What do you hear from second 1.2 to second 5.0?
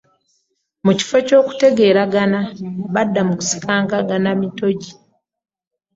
ky'okutegeregana, badda mu kusikangana bitoggi.